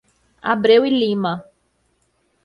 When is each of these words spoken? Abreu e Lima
Abreu 0.51 0.83
e 0.83 0.89
Lima 1.01 1.33